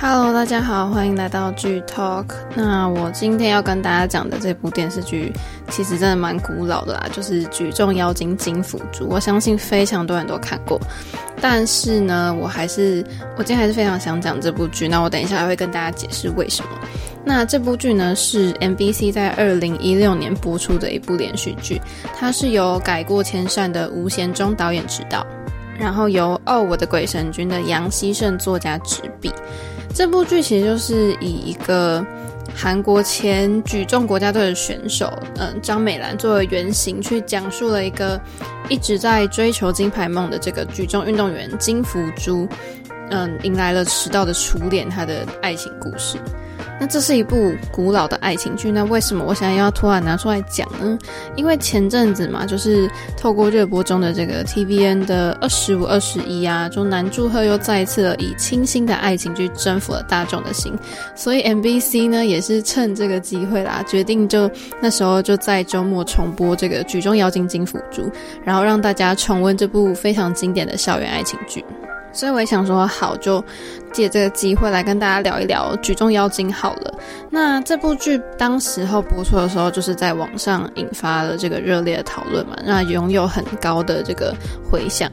[0.00, 2.26] Hello，大家好，欢迎来到剧 Talk。
[2.54, 5.32] 那我今天要跟大家讲的这部电视剧，
[5.70, 9.06] 其实真的蛮古老的啦，就是《举重妖精金福珠》。
[9.08, 10.80] 我相信非常多人都看过，
[11.40, 13.04] 但是呢，我还是
[13.36, 14.86] 我今天还是非常想讲这部剧。
[14.86, 16.70] 那我等一下还会跟大家解释为什么。
[17.24, 21.82] 那这部剧呢，是 MBC 在二零一六年播出的一部连续剧，
[22.16, 25.26] 它是由改过迁善的吴贤忠导演执导，
[25.76, 29.32] 然后由哦我的鬼神君的杨希胜作家执笔。
[29.94, 32.04] 这部剧其实就是以一个
[32.54, 38.20] 韩国前举重国家队的选手，嗯，张美兰作为原型，去讲述了一个
[38.68, 42.48] 一直在追求金牌梦的这个举重运动员金福珠，
[43.10, 46.16] 嗯，迎来了迟到的初恋，他的爱情故事。
[46.80, 50.96] 那这是一部古老的爱情剧，那为什么我想要突然拿出来讲呢？
[51.36, 60.72] 因为前阵子嘛，就是透过热播中的这个 TVN 的二十五二十一啊，就南柱赫又再一次的以清新的爱情剧征服了大众的心，
[61.16, 64.48] 所以 MBC 呢也是趁这个机会啦，决定就
[64.80, 68.02] 那时候就在周末重播这个《举重妖精金福珠》，
[68.44, 71.64] 然后让大家重温这部非常经典的校园爱情剧。
[72.10, 73.44] 所以我也想说，好，就
[73.92, 76.94] 借这个机会来跟大家聊一聊《举重妖精》好了。
[77.30, 84.34] 那这部剧当时候播出的时候，就是在网上引发了这个热烈的讨论嘛，那拥有很高的这个
[84.70, 85.10] 回响。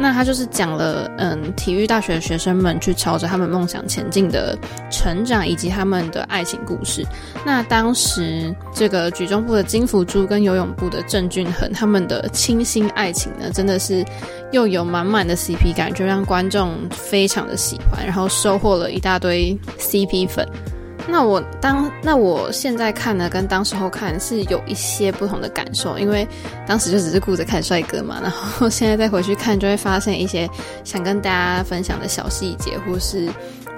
[0.00, 4.56] 那他就是讲了，嗯，体育大学的学生们去朝着他们梦想前进的
[4.90, 7.04] 成长，以及他们的爱情故事。
[7.44, 14.04] 那当时这个举重部的金福珠跟游泳部的郑俊恒，他们的清新爱情呢，真的是
[14.52, 20.46] 又有满满的 CP 感，就让观众非常的喜欢，然后后收获了一大堆 CP 粉。
[21.10, 26.28] 那我当那我现在看呢，跟当时候看是有一些不同的感受，因为
[26.66, 30.46] 当时就只是顾着看帅哥嘛，然后现在再回去看，就会发现一些
[30.84, 33.26] 想跟大家分享的小细节，或是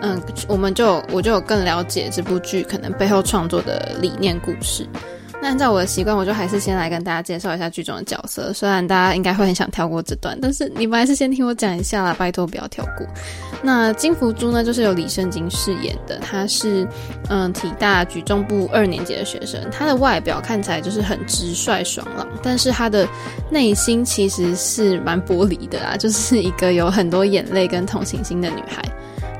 [0.00, 4.84] 嗯，我们就我就有更了解这部剧可能背后创作的理念故事。
[5.42, 8.52] 那按照我的习惯，我就还是先来跟大家介绍一下剧中的角色。
[8.52, 13.06] 虽然大家应该会很想跳过这段，但是你们还是先听我讲一下啦，拜托不要跳过。
[13.62, 16.86] 那金福珠呢，就是由李圣经饰演的，他是
[17.30, 19.58] 嗯体大举重部二年级的学生。
[19.70, 23.08] 他的外表看起来就是很直率爽朗，但是他的
[23.50, 28.82] 内心其实是蛮玻璃的啊， 就是一个有很多眼泪跟同情心的女孩。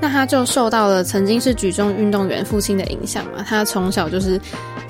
[0.03, 4.41] 那她就受到了曾经是举重运动员父亲的影响嘛，她从小就是。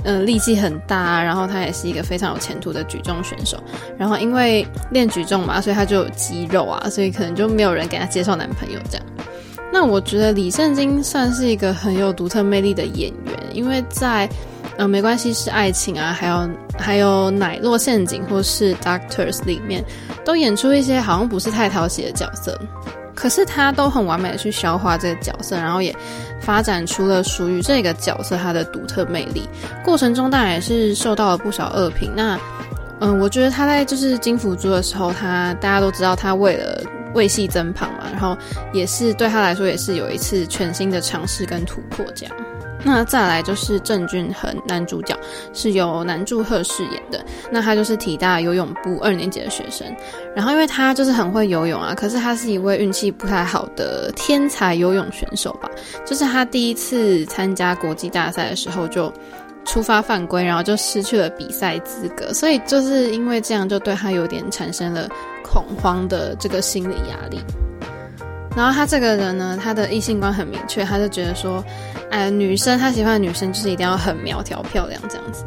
[0.05, 3.63] 嗯，力气很大，然后他也是一个非常有前途的举重选手。
[3.99, 9.07] 然后因为练举重嘛，所以他就有肌肉啊，所以可能就没有人给他介绍男朋友这样。
[9.73, 14.29] 那我觉得李圣经算是一个很有独特魅力的演员，因为在
[14.79, 19.85] 嗯没关系是爱情啊，还有还有奶酪陷阱或是 Doctors 里面，
[20.25, 22.59] 都演出一些好像不是太讨喜的角色。
[23.21, 25.95] 可是他都很完美的去消化这个角色，然后也
[26.41, 29.47] 发展出了属于这个角色他的独特魅力。
[29.85, 32.11] 过程中当然也是受到了不少恶评。
[32.17, 32.41] 那，
[33.01, 36.83] 嗯，我觉得他在就是金福珠的时候，他大家都知道他为了
[37.13, 38.35] 为戏增胖嘛，然后
[38.73, 42.35] 也是对他来说也是有一次全新的尝试跟突破这样。
[42.85, 45.15] 那再来就是郑俊恒，男主角
[45.53, 47.25] 是由南柱赫饰演的。
[47.51, 49.87] 那他就是体大游泳部二年级的学生，
[50.35, 55.69] 然后因为他就是很会游泳啊，可是他是一位运气不太好的天才游泳选手吧。
[56.05, 59.13] 就是他第一次参加国际大赛的时候就
[59.65, 65.09] 出发犯规，然后就失去了比赛资格，所以就是因为这样就对他有点产生了
[65.45, 67.41] 恐慌的这个心理压力。
[68.61, 71.65] 然后他这个人呢，他的异性观很明确，他就觉得说，
[72.11, 75.47] 哎，女生他喜欢的女生就是一定要很苗条漂亮这样子。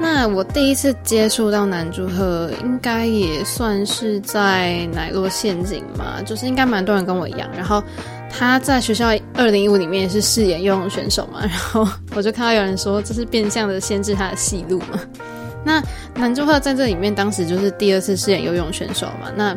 [0.00, 7.46] 那我第一次接触到南柱赫，应该也算是在奶酪陷阱嘛，就是应该蛮多人跟我一样。
[7.54, 7.84] 然后
[8.30, 11.86] 他在学校二零一五里面也是饰演游泳选手嘛， 然后
[12.16, 14.98] 我就看到有人说这是变相的限制他的戏路嘛。
[15.62, 15.82] 那
[16.14, 19.54] 南柱赫在这里面当时就是第二次饰演游泳选手嘛，那。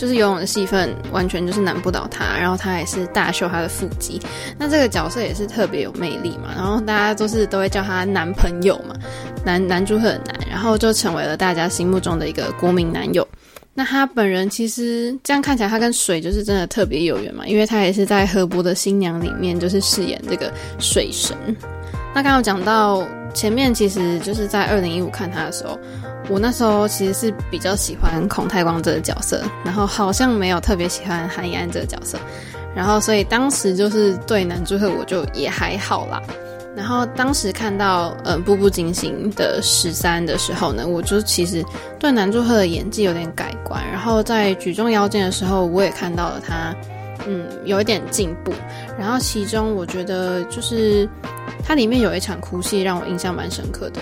[0.00, 4.18] 就是游泳的戏份完全就是难不倒他，然后他也是大秀他的腹肌，
[4.56, 8.94] 那这个角色也是特别有魅力嘛，然后大家都是都会叫他男朋友嘛，
[9.44, 13.28] 男男主很男，然后就成为了大家心目中的一个国民男友。
[13.74, 21.36] 那他本人其实这样看起来，他跟水就是真的特别有缘嘛，因为他也是在河伯的新娘里面就是饰演这个水神。
[22.14, 25.78] 那刚刚讲到前面，其实就是在二零一五看他的时候。
[26.30, 32.16] 我那时候其实是比较喜欢孔太光这个角色，然后好像没有特别喜欢韩以安这个角色，
[32.74, 36.22] 然后所以当时就是对南柱赫我就也还好啦。
[36.76, 41.64] 然后当时看到呃《步步惊心》的十三的时候呢，我就其实
[41.98, 43.84] 对南柱赫的演技有点改观。
[43.90, 46.72] 然后在举重妖精的时候，我也看到了他
[47.26, 48.52] 嗯有一点进步。
[48.96, 51.08] 然后其中我觉得就是
[51.64, 54.00] 它里面有一场哭戏让我印象蛮深刻的，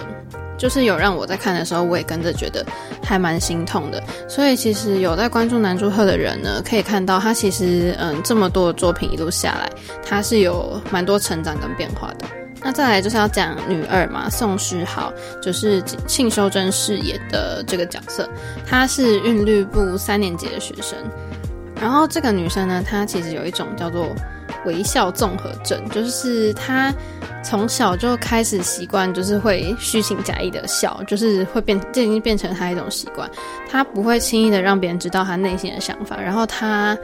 [0.58, 2.66] 就是有让我在看的时候我也跟着觉得
[3.02, 4.02] 还蛮心痛的。
[4.28, 9.70] 所以其实有在关注南柱赫的人呢，可以看到他其实嗯这么多作品一路下来，
[10.05, 12.26] 他是有蛮多成长跟变化的。
[12.60, 18.28] 那再来就是要讲女二嘛，宋诗豪就是庆修真饰演的这个角色，
[18.66, 20.99] 她是韵律部三年级的学生。
[21.81, 24.08] 然后这个女生呢，她其实有一种叫做
[24.69, 26.94] 微笑综合症，就是她
[27.43, 33.29] 从小就开始习惯，就是会虚情假意的笑，就是会变，这已经变成她一种习惯。
[33.67, 36.20] 她不会轻易的让别人知道她内心的想法。
[36.20, 36.97] 然后她，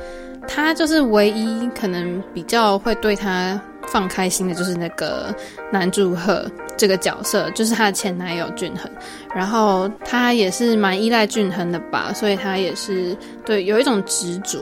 [0.47, 3.59] 她就是唯一可能比较会对她。
[3.87, 5.27] 放开心的就是那个
[5.71, 8.91] 南柱赫这个角色，就是他的前男友俊恒，
[9.37, 13.15] 然后他也是蛮依赖俊恒的吧，所以他也是
[13.45, 14.59] 对有一种执着。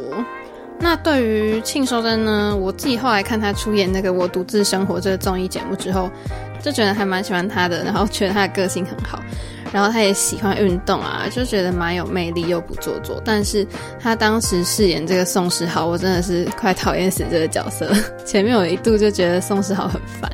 [0.82, 6.10] 那对于庆修真呢，我自己后来看他出演那个《我独自生活》这个综艺节目之后，
[6.60, 9.22] 就觉得还蛮喜欢他的，然后觉得他的个性很好。
[9.72, 13.22] 然后他也喜欢运动啊，就觉得蛮有魅力又不做作。
[13.24, 13.66] 但是
[13.98, 17.90] 他当时饰演这个宋世豪，我真的是快讨厌死这个角色。
[18.26, 20.30] 前面有一度就觉得宋世豪很烦，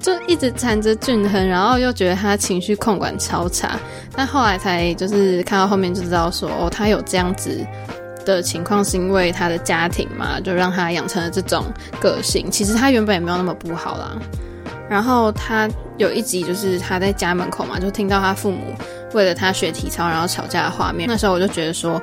[0.00, 3.78] 就一直缠着俊亨，然后又觉得他情绪控管超差。
[4.16, 7.64] 但后来才就是看到后面就知道说，哦，他有这样子
[8.24, 11.66] 的情况是因为他的家庭嘛，就让他养成了这种
[12.00, 12.50] 个性。
[12.50, 14.16] 其实他原本也没有那么不好啦。
[14.90, 18.74] 然后他有一集就是他在家门口嘛，就听到他父母
[19.14, 21.08] 为了他学体操然后吵架的画面。
[21.08, 22.00] 那时候我就觉得说，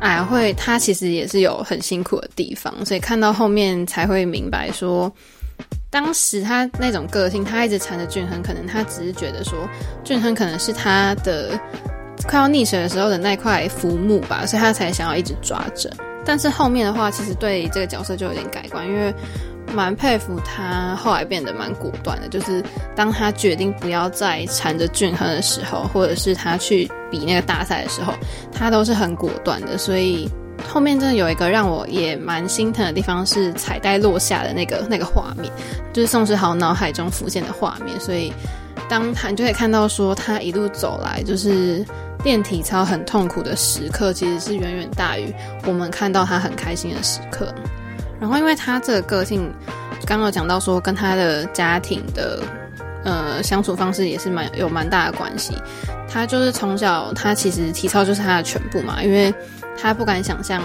[0.00, 5.12] 哎，会他其实也是有很辛苦的地方，所以看到后面才会明白说，
[5.90, 9.68] 当时他那种个性，他一直缠着俊亨，可能他只是觉得说，
[10.02, 11.58] 俊亨可能是他的
[12.28, 15.90] 快要溺水的时候的那块浮木吧，所以他才想要一直抓着。
[16.24, 19.14] 但是后面的话，其实对这个角色就有点改观，因为。
[19.72, 22.28] 蛮佩服他，后来变得蛮果断的。
[22.28, 22.62] 就是
[22.94, 28.12] 当他决定不要再缠着俊亨的时候，或者是他去比那个大赛的时候，
[28.52, 29.76] 他都是很果断的。
[29.76, 30.30] 所以
[30.68, 35.50] 后面真的有一个让我也蛮心疼的地方，是彩带落下的那个那个画面，
[35.94, 37.98] 就是宋诗豪脑海中浮现的画面。
[37.98, 38.32] 所以
[38.88, 41.84] 当他你就可以看到说，他一路走来，就是
[42.24, 45.32] 练体操很痛苦的时刻，其实是远远大于
[45.66, 47.54] 我们看到他很开心的时刻。
[48.18, 49.52] 然后，因为他这个个性，
[50.06, 52.42] 刚刚讲到说跟他的家庭的
[53.04, 55.54] 呃相处方式也是蛮有蛮大的关系。
[56.08, 59.32] 他就是从小，他其实体操就是他的全部嘛，因为
[59.76, 60.62] 他不敢想象，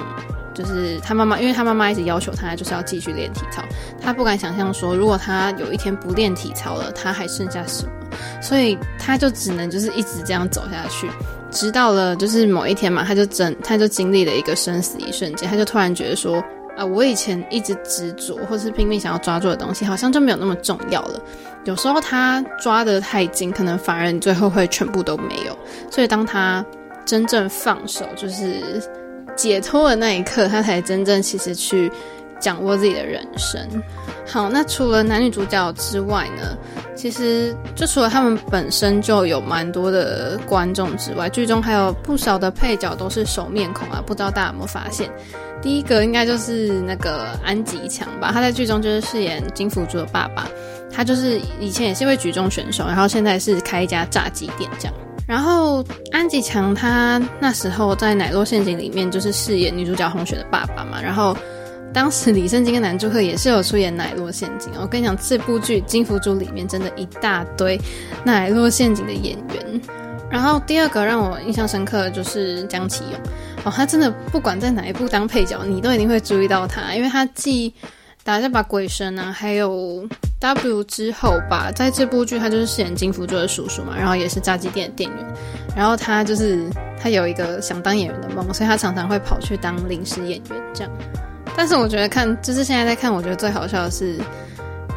[0.54, 3.64] 就是他妈妈，因为他妈妈一直要求他就是要继续练体操，
[4.02, 7.92] 他不敢想象说如果他有一天不练体操了，他还剩下什么？
[8.42, 11.10] 所以他就只能就是一直这样走下去，
[11.51, 16.44] 直到了就是某一天嘛，他就真他就经历了一个生死一瞬间，他就突然觉得说。
[16.78, 21.22] 啊，我以前一直执着或是拼命想要抓住的东西，好像就没有那么重要了。
[21.66, 25.57] 有时候他抓得太紧，可能反而你最后会全部都没有。
[25.92, 26.66] 所以当他
[27.06, 28.81] 真正放手，就是
[29.36, 31.92] 解脱的那一刻，他才真正其实去
[32.39, 33.62] 掌握自己的人生。
[34.25, 36.57] 好，那除了男女主角之外呢，
[36.95, 45.10] 其实就除了他们本身就有蛮多的观众之外，剧中还有不少的配角都是熟面孔啊，不知道大家有没有发现？
[45.62, 50.48] 第一个应该就是那个安吉强吧，他在剧中就是饰演金福珠的爸爸，
[50.89, 54.93] 他就是以前也是一位举重选手，然后现在是开一家炸鸡店这样。
[55.27, 61.36] 然后安吉强他那时候在《奶酪陷阱》里面就是饰演女主角红雪的爸爸嘛，然后
[61.93, 64.72] 当时李圣经跟南柱赫也是有出演《奶酪陷阱》。
[64.79, 67.77] 我跟你讲，这部剧金福珠里面真的一大堆
[68.24, 69.81] 《奶酪陷阱》的演员。
[70.29, 73.19] 然后第二个让我印象深刻的就是江启勇。
[73.63, 77.74] 哦，他真的不管在哪一部当配角，你都一定会注意到他，因为他既
[78.24, 80.08] 打这把鬼神啊，还有
[80.39, 85.27] W 之后吧，在这部剧他就是饰演金福珠的叔叔嘛，然后也是炸鸡店的店员，
[85.75, 86.69] 然后他就是
[87.01, 90.91] 他有一个想当演员的梦，所以他常常会跑去当临时演员这样。
[91.60, 94.18] 但是我觉得看，就是现在在看，我觉得最好笑的是。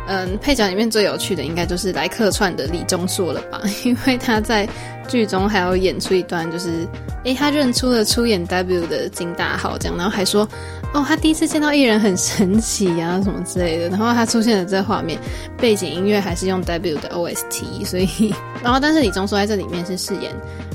[0.05, 3.61] 嗯，配角里面最有趣的应该就是来客串的李钟硕了吧？
[3.85, 4.69] 因为他在
[5.09, 6.87] 剧中还有演出一段，就是
[7.23, 10.47] 诶，他认出了出演 W 的金大浩这样，然后还说
[10.93, 13.89] 哦，他第一次见到艺人很神奇啊什么之类的。
[13.91, 15.21] 然后他出现的这画面，
[15.57, 20.33] 背景音乐还是用 W 的 OST，所以 然后但是李钟硕在这里面是饰演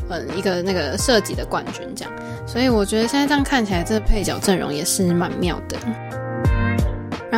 [0.10, 2.14] 嗯一个那个设计的冠军这样，
[2.48, 5.78] 所以我觉得现在这样看起来，这配角阵容也是蛮妙的。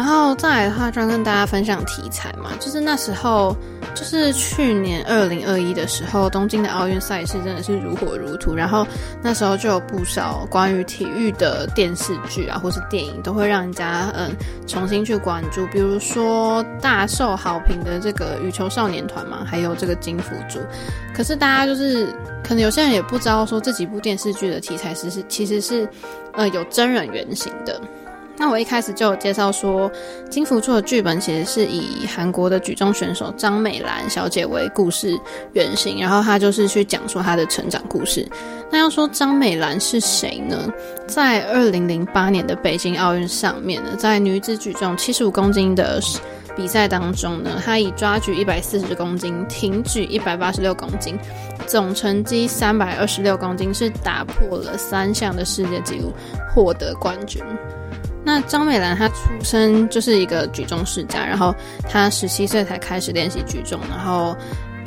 [0.10, 3.56] 然后再来的话，就跟大家分享题材嘛，就是那时候，
[3.94, 8.56] 就是去年二零二一的时候，东京的奥运赛事真的是如火如荼。
[8.56, 8.88] 然后
[9.22, 14.36] 那时候就有不少关于体育的电视剧啊，或是电影，都会让人家嗯
[14.66, 15.68] 重新去关注。
[15.68, 20.60] 比如说大受好评的这个羽球少年团嘛，还有这个金福珠。
[21.14, 22.08] 可是大家就是
[22.44, 25.88] 可能有些人也不知道，说这几部电视剧的题材是是其实是
[26.34, 27.80] 呃有真人原型的。
[28.40, 29.92] 那我一开始就有介绍说，
[30.30, 35.20] 金福珠的剧本其实是以韩国的举重选手张美兰小姐为故事
[35.52, 38.26] 原型，然后她就是去讲述她的成长故事。
[38.72, 40.72] 那要说张美兰是谁呢？
[41.06, 46.00] 在二零零八年的北京奥运上面呢，在女子举重七十五公斤的
[46.56, 51.20] 比赛当中呢，她以抓举一百四十公斤、挺举一百八十六公斤，
[51.68, 56.14] 总成绩三百二十六公斤，是打破了三项的世界纪录，
[56.56, 57.44] 获得冠军。
[58.24, 61.56] 那张美兰她出生就是一个举重世家，然后
[61.88, 64.36] 她十七岁才开始练习举重，然后，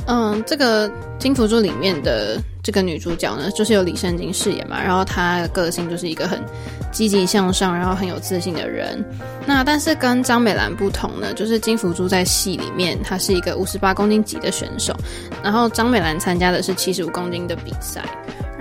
[0.06, 6.40] 嗯，这个金福珠里面的这个女主角呢，就是由李圣经饰演嘛，然后她的个性就是一个很
[6.92, 9.04] 积极向上，然后很有自信的人。
[9.46, 14.94] 那但是跟张美兰不同呢，就是金福珠在戏里面她是一个五十八公斤级的选手，
[15.42, 18.04] 然后张美兰参加的是七十五公斤的比赛。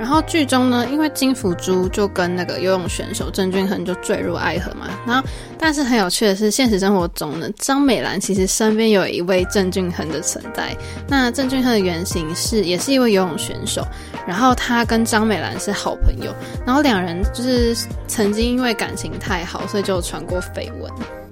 [0.01, 4.88] 然后剧中呢，因为金福珠就跟那个游泳选手郑俊恒就坠入爱河嘛。
[5.05, 5.29] 然后，
[5.60, 10.75] 但是很有趣的是，现实生活中呢，张美兰其实身边有一位郑俊恒的存在。
[11.08, 13.86] 那郑俊恒的原型是也是一位游泳选手，
[14.27, 16.34] 然后他跟张美兰是好朋友，
[16.65, 17.77] 然后两人就是
[18.08, 20.91] 曾经因为感情太好，所以就传过绯闻。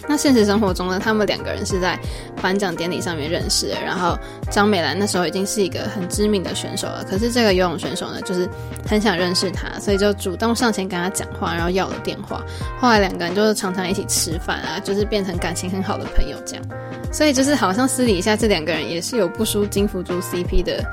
[0.10, 1.98] 那现实生活中呢，他们两个人是在
[2.42, 3.76] 颁奖典礼上面认识的。
[3.86, 4.18] 然后
[4.50, 8.50] 张美兰那时候已经是一个很知名的选手了，可是这个游泳选手呢，就是
[8.88, 12.44] 很想认识她，所以就主动上前跟她讲话，然后要了电话。
[12.82, 16.66] 后来两个人就是常常一起吃饭啊，就是变成感情很好的朋友这样。
[17.12, 20.84] 所以就是好像私底下这两个人也是有不输金福珠 CP 的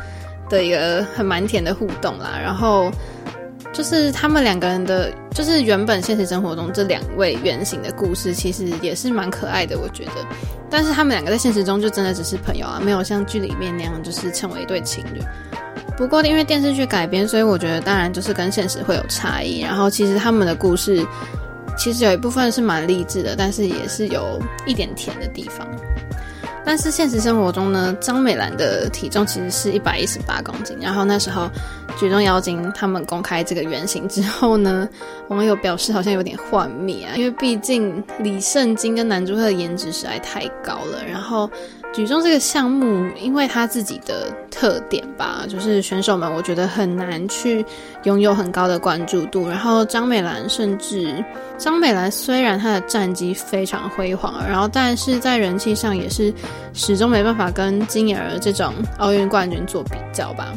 [0.51, 2.39] 的一个很蛮甜的互动啦。
[2.39, 2.93] 然后。
[3.77, 10.13] 就是他们两个人的，就是原本现实生活中这两位原型的故事，其实也是蛮可爱的，我觉得。
[10.71, 15.21] 但是他们两个在现实中就真的只是朋友啊，没有像剧里面那样就是成为一对情侣。
[15.95, 19.61] 不过因为电视剧改编，所以我觉得当然就是跟现实会有差异。
[19.61, 21.07] 然后其实他们的故事，
[21.77, 25.69] 其实有一部分是蛮励志的，但是也是有一点甜的地方。
[26.65, 30.77] 但是现实生活中呢，张美兰的体重其实是一百一十八公斤。
[30.81, 31.49] 然后那时候
[31.97, 34.89] 举重妖精他们公开这个原型之后呢，
[35.29, 41.05] 网友表示好像有点幻灭啊，因为毕竟李圣经跟男主角的颜值实在太高了。
[41.05, 41.51] 然后。
[41.95, 47.65] 举重这个项目，因为他自己的特点吧，就是选手们我觉得很难去
[48.03, 49.49] 拥有很高的关注度。
[49.49, 51.25] 然后张美兰，甚至
[51.57, 56.31] 张美兰虽然她的战绩非常辉煌，然后但是在人气上也是
[56.75, 60.53] 始终没办法跟金妍儿这种奥运冠军做比较吧。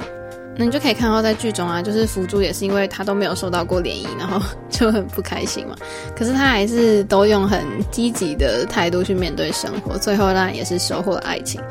[0.60, 5.76] 那你就可以看到，在剧中啊，就是福珠也是因为他都没有受到过联谊，然后 就很不开心嘛。
[6.14, 11.62] 可是他还是都用很积极的态度去面对生活，最后当然也是收获了爱情。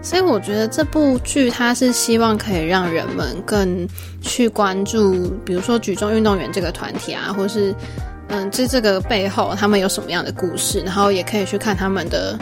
[0.00, 3.86] 所以我觉得这部剧它是希望可以让人们更
[4.22, 7.74] 去关注，比如说举重运动员这个团体啊，或是
[8.28, 12.38] 嗯，这这个背后他们有什么样的故事，然后也可以去看他们的，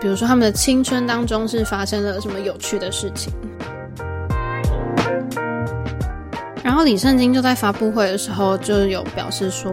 [0.00, 3.30] 比如说他们的青春当中是发生了什么有趣的事情。
[6.62, 9.72] 然后李圣经就在发布会的时候就有表示说，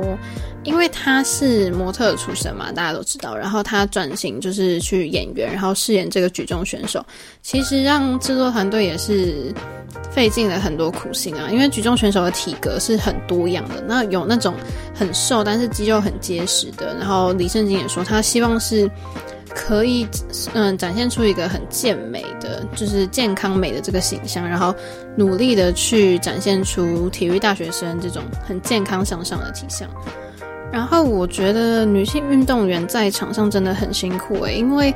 [0.64, 3.36] 因为他是模特出身嘛，大家都知道。
[3.36, 7.06] 然后他转型就是去演员，然后饰演这个举重选手，
[7.42, 9.54] 其实让制作团队也是
[10.10, 11.50] 费尽了很多苦心啊。
[11.52, 14.54] 因为举重选手的体格是很多样的，那有那种
[14.94, 16.96] 很瘦但是肌肉很结实的。
[16.96, 18.90] 然后李圣经也说，他希望是。
[19.58, 20.08] 可以，
[20.54, 24.74] 嗯，展现出一个很健美的，就是健康美的这个形象，然后
[25.16, 29.90] 努力的去展现出体育大学生这种很健康向上的体相。
[30.72, 34.94] 然后我觉得女性运动员在场上真的很辛苦诶，因为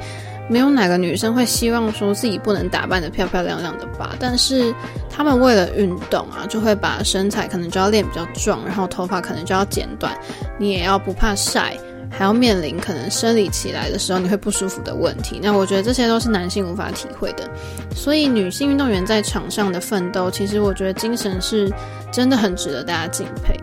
[0.48, 4.15] 没有哪个女生会希望说自己不能打扮得漂漂亮亮的吧。
[4.20, 4.74] 但是
[5.10, 10.15] 她们为了运动啊，就会把身材可能就要练比较壮，然后头发可能就要剪短，
[10.60, 11.75] 你也要不怕晒。
[12.12, 17.50] 还要面临可能生理起来的时候你会不舒服的问题，那我觉得这些都是男性无法体会的。
[17.96, 21.72] 所以女性运动员在场上的奋斗，其实我觉得精神是
[22.12, 23.58] 真的很值得大家敬佩。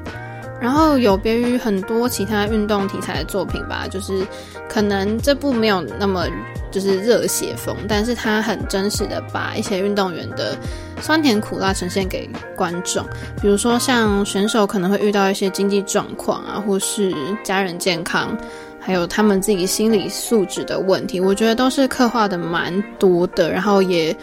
[0.61, 4.27] 然后有别于很多其他运动题材的作品吧，就是
[4.69, 6.27] 可能这部没有那么
[6.71, 10.57] 就是热血风，但是它很真实的把一些运动员的
[11.01, 13.05] 酸甜苦辣呈现给观众。
[13.41, 18.37] 比如说像选手可能会遇到一些经济状况啊，或是家人健康，
[18.81, 24.15] 还有他们自己心理素质的问题，我觉得都是刻画的蛮多的，然后也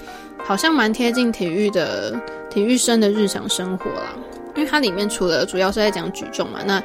[0.44, 2.14] 好像蛮贴近体育的
[2.50, 4.14] 体育生的日常生活啦。
[4.56, 6.82] 因为它里面除了主要是在讲举重嘛，那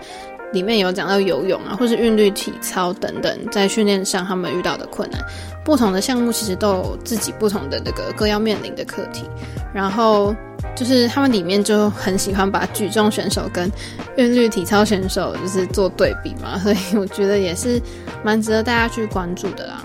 [0.52, 5.20] 里面有讲到游泳啊，或是韵律体操等等，在训练上他们遇到的困难。
[5.64, 9.24] 不同的项目其实都有自己不同的那个各要面临的课题，
[9.72, 10.34] 然后
[10.74, 13.70] 就是他们里面就很喜欢把举重选手跟
[14.16, 17.80] 韵律体操选手就是做对比嘛，所以我觉得也是
[18.24, 19.84] 蛮值得大家去关注的啦。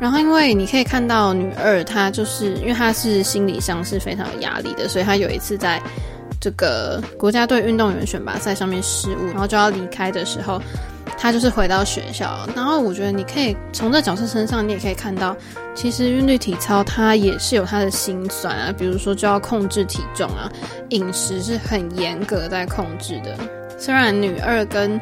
[0.00, 5.80] 然后因为你可以看到女二她就是因为她是心理上是非常有压力的，所以她有一次在。
[6.46, 10.62] 这个国家队运动员选拔赛上面失误，然后就要离开的时候，
[11.18, 12.48] 他就是回到学校。
[12.54, 15.36] 然后我觉得你可以从这角色身上，你也可以看到，
[15.74, 18.72] 其实韵律体操它也是有它的辛酸啊。
[18.78, 20.48] 比如说就要控制体重啊，
[20.90, 23.36] 饮食是很严格在控制的。
[23.76, 25.00] 虽然女二跟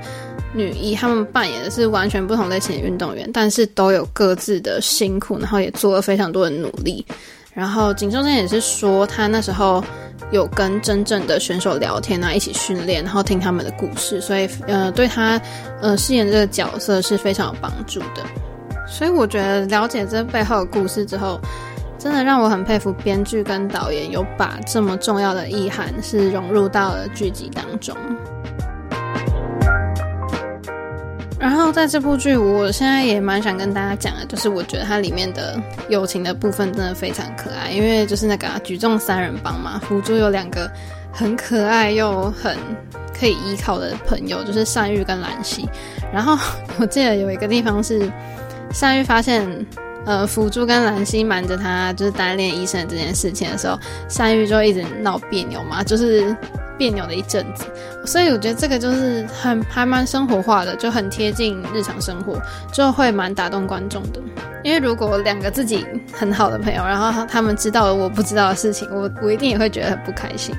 [0.54, 7.04] 女一他们扮演的是完全不同类型的运动员，但是都有各自的辛苦，然后也做了非常多的努力。
[7.52, 9.84] 然后锦绣真也是说，他那时候
[10.30, 15.40] 有跟真正的选手聊天啊，一起训练，然后听他们的故事，所以呃，对他
[15.80, 18.24] 呃饰演这个角色是非常有帮助的。
[18.86, 21.40] 所以我觉得了解这背后的故事之后，
[21.98, 27.96] 真的让我很佩服编剧跟导演有把这么重要的意涵是融入到了剧集当中。
[31.44, 35.60] 然后在这部剧，我现在也蛮想跟大家讲的，就是我觉得它里面的
[35.90, 40.70] 友情的部分真的非常可爱，因为就是那个、啊、举重三人帮嘛，辅助有两个
[41.12, 42.56] 很可爱又很
[43.12, 45.68] 可以依靠的朋友，就是善玉跟兰溪。
[46.10, 46.34] 然后
[46.78, 48.10] 我记得有一个地方是
[48.72, 49.46] 善玉发现，
[50.06, 56.34] 呃，辅助跟兰溪瞒着他就是单恋医生这件事情的时候，善玉就一直闹别扭嘛，就是。
[56.76, 57.64] 别扭的一阵子，
[58.04, 62.40] 所以我觉得这个就是很还蛮生活化的，就很贴近日常生活，
[62.72, 64.20] 就会蛮打动观众的。
[64.62, 70.54] 因为如果两个自己很好的朋友，然后他们知道了我不知道的事情，我我一定也会觉得很不开心。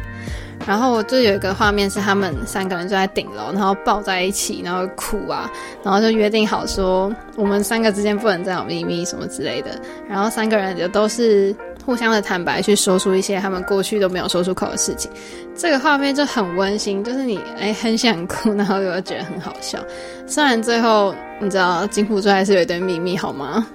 [0.66, 5.52] 然后我就有一个画面是他们三个人就在顶楼，然后抱在一起，然后哭啊，
[5.84, 9.72] 然后就约定好说我们三个之间不能再有秘密什么之类的。
[10.08, 11.56] 然后三个人也都是。
[11.86, 15.12] 互相的坦白，去说出一些他们过去都没有说出口的事情，
[15.56, 19.80] 这个画面就很温馨，就是你哎很想哭，然后又觉得很好笑。
[20.26, 23.66] 虽然最后你知道金辅珠还是有一堆秘密，好吗？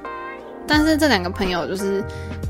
[0.67, 2.01] 但是这两个朋友就是，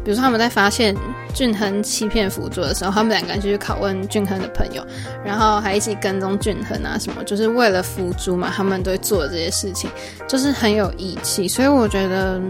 [0.05, 0.95] 比如说他们在发现
[1.35, 4.85] 俊亨欺骗辅助的时候，他们两个人就去拷问俊亨的朋友，
[5.25, 9.89] 然后还一起跟踪俊亨啊什么，就是为了辅助嘛，他们都会做这些事情，
[10.27, 11.47] 就是很有义气。
[11.47, 12.41] 所以我觉得。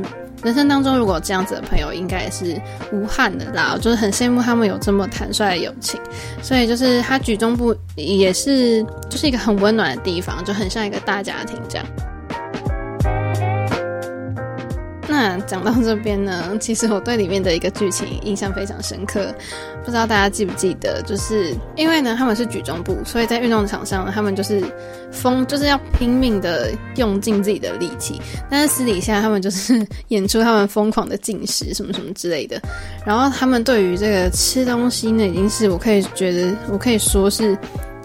[0.43, 2.61] 人生当中，如果这样子的朋友，应该也是
[2.93, 3.77] 无憾的啦。
[3.81, 6.01] 就是很羡慕他们有这么坦率的友情，
[6.43, 11.87] 所以就是他举重不也是就是一个很温暖的地方，就很像一个大家庭这样。
[15.21, 19.35] 那讲到这边呢， 其实我对里面的一个剧情印象非常深刻，
[19.85, 21.03] 不知道大家记不记得？
[21.03, 24.65] 就是因为呢，他们是举重部，所以在运动场上，他们就是
[25.13, 28.19] 疯，就是要拼命的用尽自己的力气。
[28.49, 32.59] 但是私底下，他们就是演出他们疯狂的进食什么什么之类的。
[33.05, 37.59] 然后他们对于这个吃东西呢，已经是我可以觉得，我可以说是。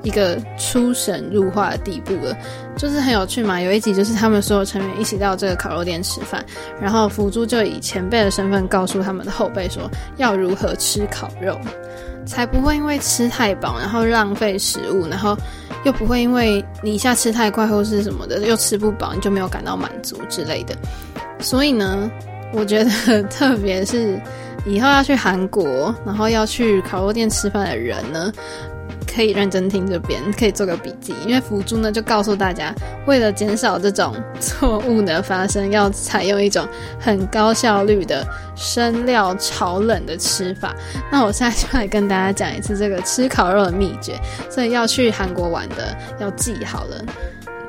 [0.06, 2.38] 一个出神入化的地步了，
[2.78, 3.60] 就是很有趣嘛。
[3.60, 6.46] 有一集就是他们所有成员一起到这个烤肉店吃饭，
[6.80, 11.60] 然后辅助就以前辈的身份告诉他们的后辈说要如何吃烤肉，
[12.26, 15.36] 才不会因为吃太饱然后浪费食物，然后
[15.84, 20.76] 又不会因为你一下吃太快或是什么的又吃不饱，你就没有感到满足之类的。
[21.40, 22.10] 所以呢，
[22.54, 24.22] 我觉得特别是
[24.66, 28.32] 以后要去韩国，然后要去烤肉店吃饭的人呢。
[29.16, 32.76] 可以认真听这边，可以做个笔记，因为辅助呢就告诉大家，
[33.08, 36.68] 为了减少这种错误的发生，要采用一种
[37.00, 40.76] 很高效率的生料炒冷的吃法。
[41.10, 47.02] 那我现在就来跟大家讲一次这个吃烤肉的秘诀，所以要去韩国玩的要记好了。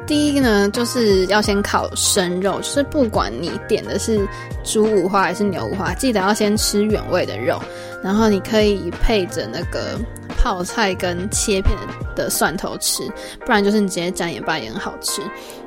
[0.04, 4.26] 第一个呢，就是要先烤生肉，就是不管你点的是
[4.64, 7.60] 猪五花还是牛五花，记得要先吃原味的肉，
[8.02, 9.98] 然后你可以配着那个
[10.36, 11.76] 泡菜跟切片
[12.14, 13.02] 的蒜头吃，
[13.44, 15.22] 不然就是你直接沾盐巴也很好吃。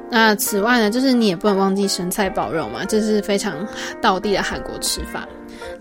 [0.09, 3.67] 那此外呢，就是你也不能忘记生菜包肉嘛，这是非常
[4.01, 5.27] 道地的韩国吃法。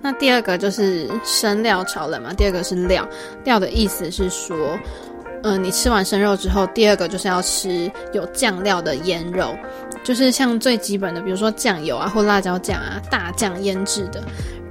[0.01, 3.09] 那第二个就是生料炒冷嘛，第二个是料，
[3.45, 4.79] 料的意思是说。
[5.45, 9.57] 嗯、你吃完生肉之后，第二个就是要吃有酱料的腌肉，
[10.03, 14.21] 就是像最基本的，比如说酱油啊或辣椒酱啊，大酱腌制的，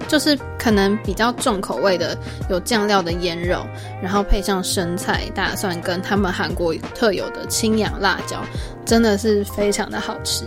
[0.08, 2.17] 就是可能比较重口味的
[2.50, 3.65] 有酱料的腌肉，
[4.02, 8.41] 然后配上生菜、大蒜跟他们韩国特有的青阳辣椒，
[8.86, 10.46] 真的是非常的好吃。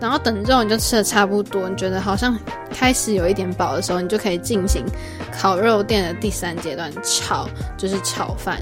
[0.00, 2.34] 然后等肉你就吃的差不多，你觉得好像
[2.72, 4.82] 开始有一点饱的时候，你就可以进行
[5.30, 8.58] 烤肉店的第三阶段炒，就是炒饭。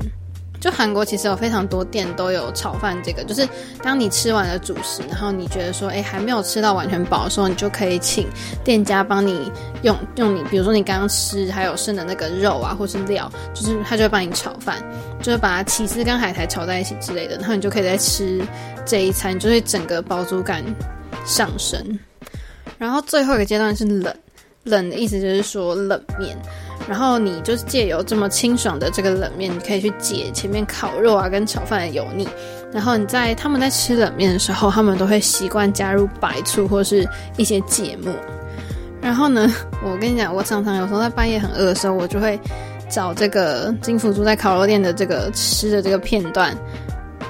[0.61, 3.49] 就韩国其实有非常多店都有炒饭这个，就是
[3.83, 8.27] 当你吃完了主食，然后你觉得说，哎，还没有吃到完全饱的时候，你就可以请
[8.65, 9.51] 店家帮你
[9.83, 14.83] 用用你，比如说你刚刚吃还有剩的那个肉啊，或是料，就是他就会帮你炒饭，
[15.23, 18.41] 就是把起司跟海苔炒在一起之类的，然后你就可以再吃
[18.85, 20.65] 这一餐，就是整个饱足感
[21.25, 21.81] 上升。
[22.79, 24.15] 然后最后一个阶段是冷，
[24.65, 26.37] 冷的意思就是说冷面。
[26.87, 32.29] 然后你就是借由这么清爽的这个冷面，你可以去解前面烤肉啊跟炒饭的油腻。
[32.71, 38.13] 然后你在他们在吃冷面的时候，他们都会习惯加入白醋或是一些芥末。
[39.01, 39.51] 然后呢，
[39.83, 42.39] 我跟你讲，我常常有时候在半夜很饿的时候，我就会
[42.91, 46.55] 找这个金福珠在烤肉店的这个吃的这个片段，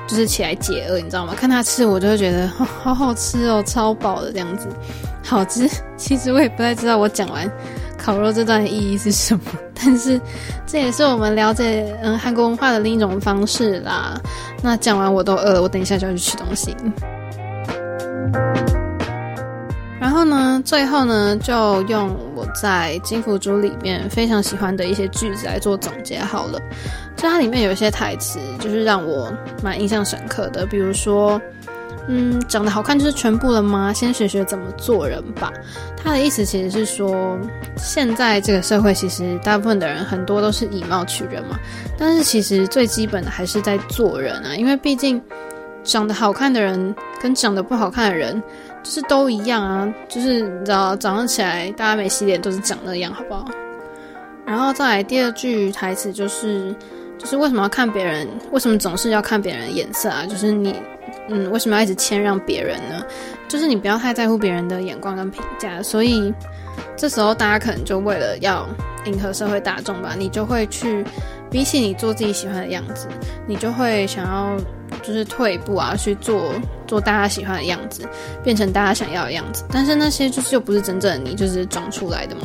[0.06, 1.34] 就是起来解饿，你知道吗？
[1.36, 4.66] 看他吃，我就会觉得，好好吃哦，超饱的这样子，
[5.22, 5.68] 好吃。
[5.96, 7.48] 其实我也不太知道我讲完。
[7.98, 9.42] 烤肉这段意义是什么？
[9.74, 10.18] 但是
[10.66, 14.18] 这也是我们了解嗯韩国文化的另一种方式啦。
[14.62, 16.74] 那讲完我都饿了，我等一下就要去吃东西。
[20.00, 26.58] 然后呢，最后呢，就用我在金福珠里面非常喜欢的一些句子来做总结好了。
[27.14, 29.32] 就它里面有一些台词，就是让我
[29.62, 31.40] 蛮印象深刻的，比如说。
[32.10, 33.92] 嗯，长得好看就是全部了吗？
[33.92, 35.52] 先学学怎么做人吧。
[35.94, 37.38] 他的意思其实是说，
[37.76, 41.58] 现在这个社会其实大部分的人很多都是以貌取人嘛，
[41.98, 44.56] 但是其实最基本的还是在做人啊。
[44.56, 45.22] 因为毕竟
[45.84, 48.42] 长得好看的人跟长得不好看的人
[48.82, 53.44] 就是都一样啊，就是你知道早上起来大家没洗脸都是长那样，好不好？
[54.46, 56.74] 然后再来第二句台词就是，
[57.18, 58.26] 就是为什么要看别人？
[58.50, 60.24] 为什么总是要看别人的眼色啊？
[60.24, 60.74] 就是你。
[61.28, 63.04] 嗯，为什么要一直谦让别人呢？
[63.48, 66.32] 就是你不要太在乎别人的眼光跟评价，所以
[66.96, 68.66] 这时候大家可能就为了要
[69.04, 71.04] 迎合社会大众吧，你就会去
[71.50, 73.06] 比起你做自己喜欢的样子，
[73.46, 74.56] 你就会想要
[75.02, 76.52] 就是退一步啊，去做
[76.86, 78.06] 做大家喜欢的样子，
[78.44, 79.64] 变成大家想要的样子。
[79.70, 82.42] 但是那些就是又不是真正的你，就是装出来的嘛。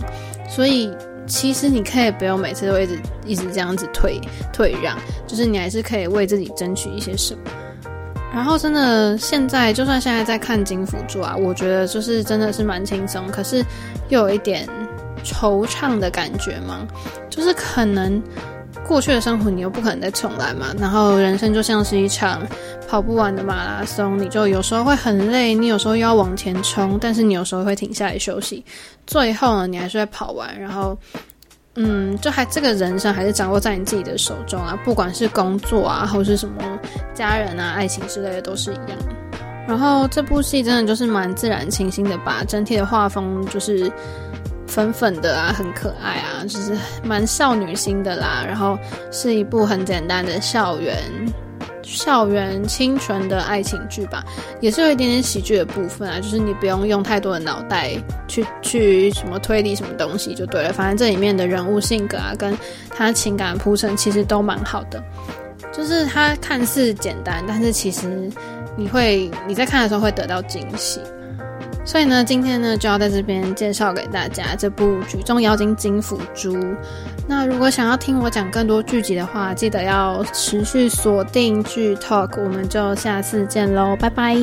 [0.49, 0.89] 所以
[1.27, 4.21] 其实你可以不用每次都一直一直这样子退
[4.53, 7.41] 退让，就是你还是可以为自己争取一些什么。
[8.33, 13.63] 然后真的，现在就算现在在看金辅助啊，我觉得就是真的是蛮轻松，可是
[14.09, 14.67] 又有一点
[15.23, 16.87] 惆怅的感觉嘛。
[17.29, 18.21] 就是可能
[18.87, 22.41] 过去的生活你又不可能再重来嘛，然后人生就像是一场
[22.89, 28.65] 跑不完的马拉松，你就有时候会很累，你有时候要往前冲，但是你有时候会停下来休息，
[29.05, 30.97] 最后呢，你还是会跑完，然后。
[31.75, 36.79] 嗯，就还这个人生还是掌握在你自己的手中啊，不管是工作啊，或是什么
[37.13, 38.97] 家人啊、爱情之类的，都是一样。
[39.67, 43.91] 然后这部戏真的就是蛮自然清新的吧，整体的画风就是
[44.67, 48.43] 粉粉的啊，很可爱啊，就是蛮少女心的啦。
[48.45, 48.77] 然后
[49.09, 50.97] 是一部很简单的校园。
[51.93, 54.23] 校园清纯的爱情剧吧，
[54.60, 57.91] 也是有一点点喜剧的部分啊，就是你不用用太多的脑袋
[58.27, 62.58] 去去什么推理什么东西就对了，反正这里面的人物性格啊，跟
[62.89, 65.01] 他情感铺陈其实都蛮好的，
[65.71, 68.29] 就是它看似简单，但是其实
[68.75, 70.99] 你会你在看的时候会得到惊喜。
[71.85, 76.55] 所以呢，今天呢就要在这边介绍给大家这部《举重妖精金福珠》。
[77.27, 84.35] 那如果想要听我讲更多剧集的话，记得要持续锁定剧 Talk，我们就下次见喽，拜拜。